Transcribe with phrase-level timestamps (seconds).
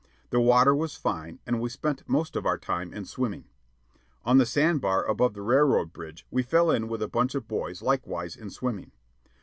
[0.31, 3.45] The water was fine, and we spent most of our time in swimming.
[4.25, 7.47] On the sand bar above the railroad bridge we fell in with a bunch of
[7.47, 8.93] boys likewise in swimming.